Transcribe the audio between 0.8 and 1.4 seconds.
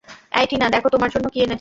তোমার জন্য কি